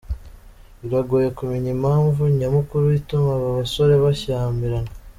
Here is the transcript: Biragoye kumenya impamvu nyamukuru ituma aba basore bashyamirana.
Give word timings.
Biragoye 0.81 1.27
kumenya 1.37 1.69
impamvu 1.75 2.21
nyamukuru 2.39 2.85
ituma 2.99 3.29
aba 3.37 3.49
basore 3.59 3.93
bashyamirana. 4.03 4.91